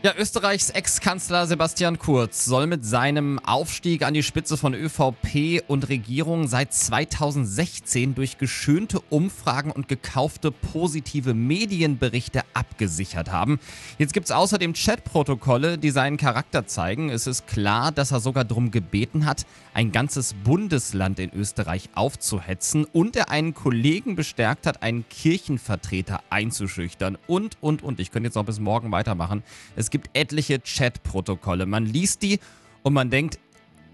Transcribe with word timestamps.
Ja, 0.00 0.12
Österreichs 0.16 0.70
Ex-Kanzler 0.70 1.48
Sebastian 1.48 1.98
Kurz 1.98 2.44
soll 2.44 2.68
mit 2.68 2.84
seinem 2.84 3.40
Aufstieg 3.40 4.04
an 4.04 4.14
die 4.14 4.22
Spitze 4.22 4.56
von 4.56 4.72
ÖVP 4.72 5.64
und 5.66 5.88
Regierung 5.88 6.46
seit 6.46 6.72
2016 6.72 8.14
durch 8.14 8.38
geschönte 8.38 9.00
Umfragen 9.10 9.72
und 9.72 9.88
gekaufte 9.88 10.52
positive 10.52 11.34
Medienberichte 11.34 12.42
abgesichert 12.54 13.32
haben. 13.32 13.58
Jetzt 13.98 14.12
gibt 14.12 14.26
es 14.26 14.30
außerdem 14.30 14.72
Chatprotokolle, 14.72 15.78
die 15.78 15.90
seinen 15.90 16.16
Charakter 16.16 16.68
zeigen. 16.68 17.10
Es 17.10 17.26
ist 17.26 17.48
klar, 17.48 17.90
dass 17.90 18.12
er 18.12 18.20
sogar 18.20 18.44
darum 18.44 18.70
gebeten 18.70 19.26
hat, 19.26 19.46
ein 19.74 19.90
ganzes 19.90 20.34
Bundesland 20.44 21.18
in 21.18 21.34
Österreich 21.34 21.90
aufzuhetzen 21.96 22.84
und 22.92 23.16
er 23.16 23.30
einen 23.30 23.52
Kollegen 23.52 24.14
bestärkt 24.14 24.68
hat, 24.68 24.80
einen 24.84 25.08
Kirchenvertreter 25.08 26.20
einzuschüchtern 26.30 27.18
und, 27.26 27.56
und, 27.60 27.82
und. 27.82 27.98
Ich 27.98 28.12
könnte 28.12 28.28
jetzt 28.28 28.36
noch 28.36 28.44
bis 28.44 28.60
morgen 28.60 28.92
weitermachen. 28.92 29.42
Es 29.74 29.87
es 29.88 29.90
gibt 29.90 30.10
etliche 30.12 30.60
Chat-Protokolle. 30.60 31.64
Man 31.64 31.86
liest 31.86 32.20
die 32.20 32.40
und 32.82 32.92
man 32.92 33.08
denkt, 33.08 33.38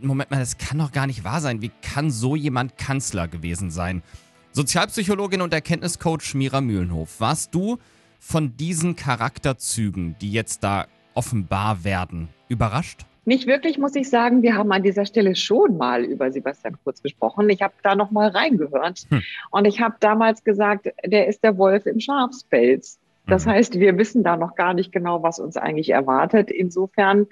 Moment 0.00 0.28
mal, 0.28 0.40
das 0.40 0.58
kann 0.58 0.78
doch 0.78 0.90
gar 0.90 1.06
nicht 1.06 1.22
wahr 1.22 1.40
sein. 1.40 1.62
Wie 1.62 1.70
kann 1.82 2.10
so 2.10 2.34
jemand 2.34 2.76
Kanzler 2.76 3.28
gewesen 3.28 3.70
sein? 3.70 4.02
Sozialpsychologin 4.50 5.40
und 5.40 5.54
Erkenntniscoach 5.54 6.34
Mira 6.34 6.60
Mühlenhof, 6.60 7.20
warst 7.20 7.54
du 7.54 7.78
von 8.18 8.56
diesen 8.56 8.96
Charakterzügen, 8.96 10.16
die 10.20 10.32
jetzt 10.32 10.64
da 10.64 10.86
offenbar 11.14 11.84
werden, 11.84 12.28
überrascht? 12.48 13.06
Nicht 13.24 13.46
wirklich, 13.46 13.78
muss 13.78 13.94
ich 13.94 14.10
sagen. 14.10 14.42
Wir 14.42 14.56
haben 14.56 14.72
an 14.72 14.82
dieser 14.82 15.06
Stelle 15.06 15.36
schon 15.36 15.76
mal 15.76 16.02
über 16.02 16.32
Sebastian 16.32 16.76
Kurz 16.82 17.02
gesprochen. 17.02 17.48
Ich 17.50 17.62
habe 17.62 17.74
da 17.84 17.94
noch 17.94 18.10
mal 18.10 18.30
reingehört. 18.30 19.06
Hm. 19.10 19.22
Und 19.52 19.64
ich 19.64 19.80
habe 19.80 19.94
damals 20.00 20.42
gesagt, 20.42 20.88
der 21.06 21.28
ist 21.28 21.44
der 21.44 21.56
Wolf 21.56 21.86
im 21.86 22.00
Schafspelz. 22.00 22.98
Das 23.26 23.46
mhm. 23.46 23.50
heißt, 23.50 23.80
wir 23.80 23.96
wissen 23.98 24.22
da 24.22 24.36
noch 24.36 24.54
gar 24.54 24.74
nicht 24.74 24.92
genau, 24.92 25.22
was 25.22 25.38
uns 25.38 25.56
eigentlich 25.56 25.90
erwartet. 25.90 26.50
Insofern 26.50 27.26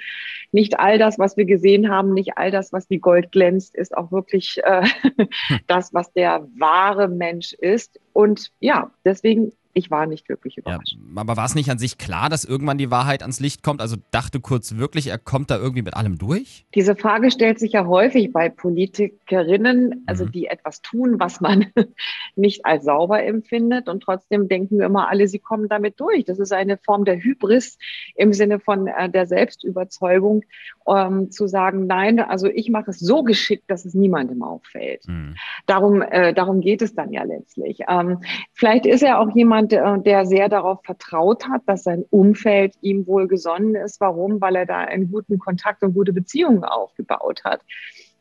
nicht 0.51 0.79
all 0.79 0.99
das, 0.99 1.19
was 1.19 1.37
wir 1.37 1.45
gesehen 1.45 1.91
haben, 1.91 2.15
nicht 2.15 2.39
all 2.39 2.51
das, 2.51 2.73
was 2.73 2.89
wie 2.91 2.99
Gold 2.99 3.33
glänzt, 3.33 3.75
ist 3.75 3.97
auch 3.97 4.13
wirklich 4.13 4.61
äh, 4.65 4.85
hm. 5.17 5.29
das, 5.67 5.93
was 5.93 6.13
der 6.13 6.47
wahre 6.59 7.09
Mensch 7.09 7.53
ist. 7.53 8.01
Und 8.13 8.53
ja, 8.61 8.91
deswegen 9.05 9.53
ich 9.75 9.91
war 9.91 10.07
nicht 10.07 10.29
wirklich 10.29 10.59
überrascht. 10.59 10.93
Ja, 10.95 11.21
aber 11.21 11.37
war 11.37 11.47
es 11.47 11.55
nicht 11.55 11.71
an 11.71 11.79
sich 11.79 11.97
klar, 11.99 12.29
dass 12.29 12.45
irgendwann 12.45 12.79
die 12.79 12.91
Wahrheit 12.91 13.23
ans 13.23 13.41
Licht 13.41 13.63
kommt? 13.63 13.81
Also 13.81 13.97
dachte 14.11 14.41
Kurz 14.41 14.77
wirklich, 14.77 15.07
er 15.07 15.19
kommt 15.19 15.51
da 15.51 15.57
irgendwie 15.57 15.83
mit 15.83 15.95
allem 15.95 16.19
durch? 16.19 16.67
Diese 16.75 16.95
Frage 16.95 17.31
stellt 17.31 17.59
sich 17.59 17.73
ja 17.73 17.87
häufig 17.87 18.33
bei 18.33 18.49
Politikerinnen, 18.49 20.05
also 20.07 20.27
mhm. 20.27 20.33
die 20.33 20.47
etwas 20.47 20.83
tun, 20.83 21.19
was 21.19 21.41
man 21.41 21.67
nicht 22.37 22.67
als 22.67 22.85
sauber 22.85 23.23
empfindet. 23.23 23.89
Und 23.89 24.03
trotzdem 24.03 24.49
denken 24.49 24.79
wir 24.79 24.87
immer 24.87 25.09
alle, 25.09 25.27
sie 25.27 25.39
kommen 25.39 25.69
damit 25.69 25.99
durch. 26.01 26.25
Das 26.25 26.39
ist 26.39 26.53
eine 26.53 26.77
Form 26.77 27.05
der 27.05 27.17
Hybris 27.17 27.79
im 28.15 28.33
Sinne 28.33 28.61
von 28.61 28.87
äh, 28.87 29.09
der 29.09 29.27
Selbstüberzeugung, 29.27 30.45
ähm, 30.87 31.31
zu 31.31 31.47
sagen, 31.47 31.87
nein, 31.87 32.21
also 32.21 32.49
ich 32.49 32.69
mache 32.69 32.91
es 32.91 32.99
so 32.99 33.23
geschickt, 33.23 33.65
dass 33.69 33.85
es 33.85 33.95
niemandem 33.95 34.43
auffällt. 34.43 35.07
Mhm. 35.07 35.37
Darum, 35.67 36.03
äh, 36.03 36.35
darum 36.35 36.61
geht 36.61 36.83
es 36.83 36.95
dann 36.95 37.13
ja 37.13 37.23
letztlich. 37.23 37.81
Ähm, 37.89 38.19
vielleicht 38.63 38.87
ist 38.87 39.03
er 39.03 39.19
auch 39.19 39.35
jemand, 39.35 39.73
äh, 39.73 39.99
der 39.99 40.25
sehr 40.25 40.49
darauf 40.49 40.79
vertraut 40.85 41.49
hat, 41.49 41.63
dass 41.67 41.83
sein 41.83 42.05
Umfeld 42.11 42.75
ihm 42.81 43.09
wohl 43.09 43.27
gesonnen 43.27 43.75
ist. 43.75 44.01
Warum? 44.01 44.41
Weil 44.41 44.55
er 44.55 44.67
da 44.67 44.79
einen 44.79 45.11
guten 45.11 45.41
Kontakt 45.41 45.83
und 45.83 45.95
gute 45.95 46.13
Beziehungen 46.13 46.63
aufgebaut 46.63 47.43
hat 47.43 47.63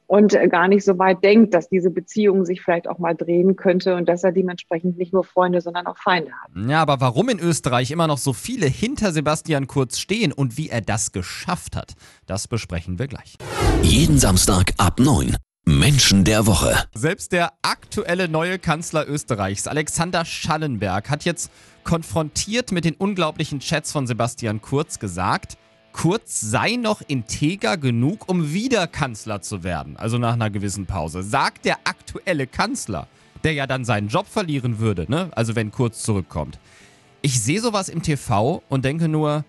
und 0.07 0.33
äh, 0.33 0.47
gar 0.47 0.67
nicht 0.67 0.83
so 0.83 0.97
weit 0.97 1.23
denkt, 1.23 1.53
dass 1.53 1.69
diese 1.69 1.91
Beziehung 1.91 2.43
sich 2.43 2.63
vielleicht 2.63 2.87
auch 2.87 2.97
mal 2.97 3.13
drehen 3.13 3.55
könnte 3.55 3.95
und 3.95 4.09
dass 4.09 4.23
er 4.23 4.31
dementsprechend 4.31 4.97
nicht 4.97 5.13
nur 5.13 5.23
Freunde, 5.23 5.61
sondern 5.61 5.85
auch 5.85 5.97
Feinde 5.97 6.31
hat. 6.31 6.49
Ja, 6.67 6.81
aber 6.81 6.99
warum 7.01 7.29
in 7.29 7.37
Österreich 7.37 7.91
immer 7.91 8.07
noch 8.07 8.17
so 8.17 8.33
viele 8.33 8.65
hinter 8.65 9.11
Sebastian 9.11 9.67
Kurz 9.67 9.99
stehen 9.99 10.33
und 10.33 10.57
wie 10.57 10.69
er 10.69 10.81
das 10.81 11.11
geschafft 11.11 11.75
hat, 11.75 11.93
das 12.25 12.47
besprechen 12.47 12.97
wir 12.97 13.05
gleich. 13.05 13.37
Jeden 13.83 14.17
Samstag 14.17 14.73
ab 14.79 14.99
9. 14.99 15.35
Menschen 15.65 16.23
der 16.23 16.47
Woche. 16.47 16.75
Selbst 16.93 17.31
der 17.31 17.53
aktuelle 17.61 18.27
neue 18.27 18.59
Kanzler 18.59 19.07
Österreichs, 19.07 19.67
Alexander 19.67 20.25
Schallenberg, 20.25 21.09
hat 21.09 21.23
jetzt 21.23 21.51
konfrontiert 21.83 22.71
mit 22.71 22.85
den 22.85 22.95
unglaublichen 22.95 23.59
Chats 23.59 23.91
von 23.91 24.07
Sebastian 24.07 24.61
Kurz 24.61 24.99
gesagt, 24.99 25.57
Kurz 25.93 26.39
sei 26.39 26.77
noch 26.77 27.01
integer 27.07 27.77
genug, 27.77 28.29
um 28.29 28.53
wieder 28.53 28.87
Kanzler 28.87 29.41
zu 29.41 29.63
werden, 29.63 29.97
also 29.97 30.17
nach 30.17 30.33
einer 30.33 30.49
gewissen 30.49 30.85
Pause. 30.85 31.21
Sagt 31.21 31.65
der 31.65 31.79
aktuelle 31.83 32.47
Kanzler, 32.47 33.07
der 33.43 33.53
ja 33.53 33.67
dann 33.67 33.83
seinen 33.83 34.07
Job 34.07 34.27
verlieren 34.27 34.79
würde, 34.79 35.05
ne? 35.09 35.29
also 35.31 35.55
wenn 35.55 35.71
Kurz 35.71 36.03
zurückkommt. 36.03 36.59
Ich 37.21 37.41
sehe 37.41 37.59
sowas 37.59 37.89
im 37.89 38.01
TV 38.01 38.63
und 38.69 38.85
denke 38.85 39.07
nur, 39.07 39.45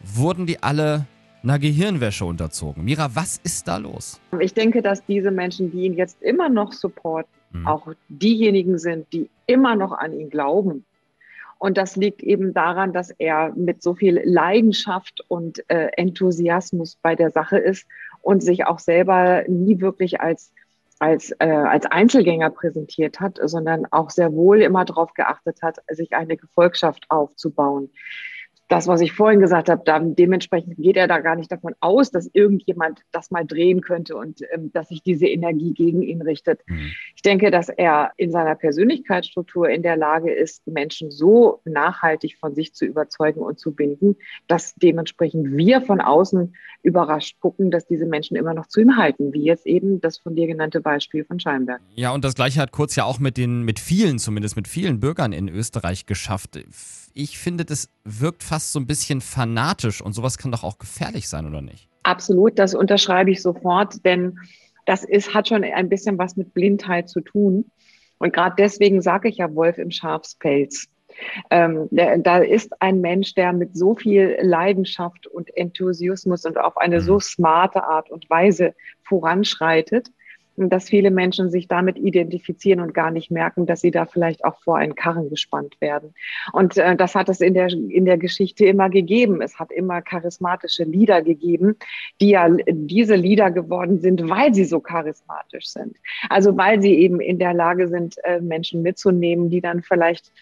wurden 0.00 0.46
die 0.46 0.62
alle 0.62 1.06
einer 1.44 1.58
Gehirnwäsche 1.58 2.24
unterzogen. 2.24 2.84
Mira, 2.84 3.10
was 3.14 3.38
ist 3.44 3.68
da 3.68 3.76
los? 3.76 4.20
Ich 4.40 4.54
denke, 4.54 4.82
dass 4.82 5.04
diese 5.04 5.30
Menschen, 5.30 5.70
die 5.70 5.84
ihn 5.84 5.94
jetzt 5.94 6.20
immer 6.22 6.48
noch 6.48 6.72
supporten, 6.72 7.30
mhm. 7.52 7.66
auch 7.66 7.88
diejenigen 8.08 8.78
sind, 8.78 9.12
die 9.12 9.30
immer 9.46 9.76
noch 9.76 9.92
an 9.92 10.12
ihn 10.12 10.30
glauben. 10.30 10.84
Und 11.58 11.78
das 11.78 11.96
liegt 11.96 12.22
eben 12.22 12.52
daran, 12.52 12.92
dass 12.92 13.10
er 13.10 13.52
mit 13.54 13.82
so 13.82 13.94
viel 13.94 14.20
Leidenschaft 14.24 15.22
und 15.28 15.68
äh, 15.70 15.88
Enthusiasmus 15.96 16.98
bei 17.00 17.14
der 17.14 17.30
Sache 17.30 17.58
ist 17.58 17.86
und 18.22 18.42
sich 18.42 18.66
auch 18.66 18.78
selber 18.78 19.44
nie 19.48 19.80
wirklich 19.80 20.20
als 20.20 20.52
als, 21.00 21.32
äh, 21.40 21.48
als 21.48 21.86
Einzelgänger 21.86 22.50
präsentiert 22.50 23.18
hat, 23.18 23.38
sondern 23.42 23.84
auch 23.90 24.10
sehr 24.10 24.32
wohl 24.32 24.62
immer 24.62 24.84
darauf 24.84 25.12
geachtet 25.12 25.60
hat, 25.60 25.78
sich 25.90 26.14
eine 26.14 26.36
Gefolgschaft 26.36 27.04
aufzubauen 27.10 27.90
das, 28.68 28.86
was 28.86 29.00
ich 29.00 29.12
vorhin 29.12 29.40
gesagt 29.40 29.68
habe, 29.68 29.82
dann 29.84 30.16
dementsprechend 30.16 30.76
geht 30.76 30.96
er 30.96 31.06
da 31.06 31.20
gar 31.20 31.36
nicht 31.36 31.52
davon 31.52 31.74
aus, 31.80 32.10
dass 32.10 32.30
irgendjemand 32.32 33.00
das 33.12 33.30
mal 33.30 33.44
drehen 33.44 33.82
könnte 33.82 34.16
und 34.16 34.40
ähm, 34.52 34.72
dass 34.72 34.88
sich 34.88 35.02
diese 35.02 35.26
Energie 35.26 35.74
gegen 35.74 36.02
ihn 36.02 36.22
richtet. 36.22 36.60
Mhm. 36.66 36.92
Ich 37.14 37.22
denke, 37.22 37.50
dass 37.50 37.68
er 37.68 38.12
in 38.16 38.30
seiner 38.30 38.54
Persönlichkeitsstruktur 38.54 39.68
in 39.68 39.82
der 39.82 39.96
Lage 39.96 40.32
ist, 40.32 40.66
Menschen 40.66 41.10
so 41.10 41.60
nachhaltig 41.64 42.38
von 42.38 42.54
sich 42.54 42.74
zu 42.74 42.86
überzeugen 42.86 43.40
und 43.40 43.58
zu 43.58 43.72
binden, 43.72 44.16
dass 44.46 44.74
dementsprechend 44.76 45.56
wir 45.56 45.82
von 45.82 46.00
außen 46.00 46.54
überrascht 46.82 47.38
gucken, 47.40 47.70
dass 47.70 47.86
diese 47.86 48.06
Menschen 48.06 48.36
immer 48.36 48.54
noch 48.54 48.66
zu 48.66 48.80
ihm 48.80 48.96
halten, 48.96 49.32
wie 49.32 49.44
jetzt 49.44 49.66
eben 49.66 50.00
das 50.00 50.18
von 50.18 50.36
dir 50.36 50.46
genannte 50.46 50.80
Beispiel 50.80 51.24
von 51.24 51.38
Scheinberg. 51.38 51.80
Ja, 51.94 52.12
und 52.12 52.24
das 52.24 52.34
Gleiche 52.34 52.60
hat 52.60 52.72
Kurz 52.72 52.96
ja 52.96 53.04
auch 53.04 53.18
mit 53.18 53.36
den, 53.36 53.62
mit 53.62 53.78
vielen, 53.78 54.18
zumindest 54.18 54.56
mit 54.56 54.68
vielen 54.68 55.00
Bürgern 55.00 55.32
in 55.32 55.48
Österreich 55.48 56.06
geschafft. 56.06 56.58
Ich 57.14 57.38
finde, 57.38 57.64
das 57.64 57.88
wirkt 58.04 58.42
fast 58.42 58.72
so 58.72 58.80
ein 58.80 58.86
bisschen 58.86 59.20
fanatisch 59.20 60.02
und 60.02 60.12
sowas 60.14 60.36
kann 60.36 60.50
doch 60.50 60.64
auch 60.64 60.78
gefährlich 60.78 61.28
sein, 61.28 61.46
oder 61.46 61.62
nicht? 61.62 61.88
Absolut, 62.02 62.58
das 62.58 62.74
unterschreibe 62.74 63.30
ich 63.30 63.40
sofort, 63.40 64.04
denn 64.04 64.38
das 64.84 65.04
ist, 65.04 65.32
hat 65.32 65.48
schon 65.48 65.64
ein 65.64 65.88
bisschen 65.88 66.18
was 66.18 66.36
mit 66.36 66.52
Blindheit 66.52 67.08
zu 67.08 67.20
tun. 67.20 67.70
Und 68.18 68.32
gerade 68.32 68.56
deswegen 68.58 69.00
sage 69.00 69.28
ich 69.28 69.38
ja 69.38 69.54
Wolf 69.54 69.78
im 69.78 69.90
Schafspelz. 69.90 70.88
Ähm, 71.50 71.88
der, 71.90 72.18
da 72.18 72.38
ist 72.38 72.72
ein 72.80 73.00
Mensch, 73.00 73.34
der 73.34 73.52
mit 73.52 73.76
so 73.76 73.94
viel 73.94 74.36
Leidenschaft 74.40 75.28
und 75.28 75.56
Enthusiasmus 75.56 76.44
und 76.44 76.58
auf 76.58 76.76
eine 76.76 77.00
so 77.00 77.14
mhm. 77.14 77.20
smarte 77.20 77.84
Art 77.84 78.10
und 78.10 78.28
Weise 78.28 78.74
voranschreitet, 79.04 80.08
dass 80.56 80.88
viele 80.88 81.10
Menschen 81.10 81.50
sich 81.50 81.68
damit 81.68 81.98
identifizieren 81.98 82.80
und 82.80 82.94
gar 82.94 83.10
nicht 83.10 83.30
merken, 83.30 83.66
dass 83.66 83.80
sie 83.80 83.90
da 83.90 84.06
vielleicht 84.06 84.44
auch 84.44 84.60
vor 84.60 84.76
einen 84.76 84.94
Karren 84.94 85.28
gespannt 85.30 85.80
werden. 85.80 86.14
Und 86.52 86.76
äh, 86.76 86.96
das 86.96 87.14
hat 87.14 87.28
es 87.28 87.40
in 87.40 87.54
der, 87.54 87.68
in 87.68 88.04
der 88.04 88.18
Geschichte 88.18 88.64
immer 88.66 88.90
gegeben. 88.90 89.42
Es 89.42 89.58
hat 89.58 89.72
immer 89.72 90.02
charismatische 90.02 90.84
Lieder 90.84 91.22
gegeben, 91.22 91.76
die 92.20 92.30
ja 92.30 92.48
diese 92.68 93.14
Lieder 93.14 93.50
geworden 93.50 94.00
sind, 94.00 94.28
weil 94.28 94.54
sie 94.54 94.64
so 94.64 94.80
charismatisch 94.80 95.66
sind. 95.66 95.96
Also 96.28 96.56
weil 96.56 96.80
sie 96.80 96.94
eben 96.94 97.20
in 97.20 97.38
der 97.38 97.54
Lage 97.54 97.88
sind, 97.88 98.16
äh, 98.24 98.40
Menschen 98.40 98.82
mitzunehmen, 98.82 99.50
die 99.50 99.60
dann 99.60 99.82
vielleicht 99.82 100.32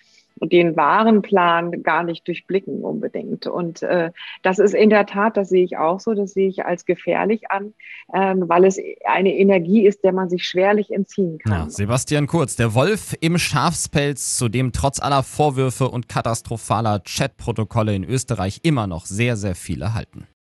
den 0.40 0.76
wahren 0.76 1.22
Plan 1.22 1.82
gar 1.82 2.02
nicht 2.02 2.26
durchblicken 2.26 2.82
unbedingt. 2.82 3.46
Und 3.46 3.82
äh, 3.82 4.10
das 4.42 4.58
ist 4.58 4.74
in 4.74 4.90
der 4.90 5.06
Tat, 5.06 5.36
das 5.36 5.48
sehe 5.48 5.64
ich 5.64 5.76
auch 5.76 6.00
so, 6.00 6.14
das 6.14 6.32
sehe 6.32 6.48
ich 6.48 6.64
als 6.64 6.84
gefährlich 6.84 7.50
an, 7.50 7.74
ähm, 8.14 8.48
weil 8.48 8.64
es 8.64 8.78
eine 9.04 9.34
Energie 9.34 9.86
ist, 9.86 10.04
der 10.04 10.12
man 10.12 10.28
sich 10.28 10.44
schwerlich 10.44 10.90
entziehen 10.90 11.38
kann. 11.38 11.52
Ja, 11.52 11.70
Sebastian 11.70 12.26
Kurz, 12.26 12.56
der 12.56 12.74
Wolf 12.74 13.14
im 13.20 13.38
Schafspelz, 13.38 14.36
zu 14.36 14.48
dem 14.48 14.72
trotz 14.72 15.00
aller 15.00 15.22
Vorwürfe 15.22 15.88
und 15.88 16.08
katastrophaler 16.08 17.00
Chatprotokolle 17.00 17.94
in 17.94 18.04
Österreich 18.04 18.60
immer 18.62 18.86
noch 18.86 19.06
sehr, 19.06 19.36
sehr 19.36 19.54
viele 19.54 19.94
halten. 19.94 20.26